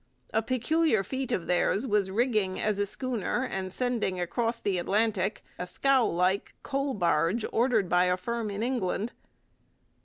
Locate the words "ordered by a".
7.51-8.17